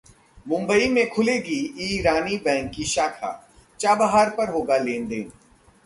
[0.47, 1.59] मुंबई में खुलेगी
[1.87, 3.31] ईरानी बैंक की शाखा,
[3.79, 5.31] चाबहार पर होगा लेनदेन